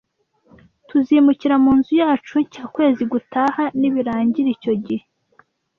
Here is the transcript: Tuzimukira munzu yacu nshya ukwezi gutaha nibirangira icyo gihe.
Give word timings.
Tuzimukira 0.87 1.55
munzu 1.63 1.91
yacu 2.01 2.35
nshya 2.43 2.61
ukwezi 2.67 3.03
gutaha 3.11 3.63
nibirangira 3.79 4.49
icyo 4.55 4.73
gihe. 4.85 5.05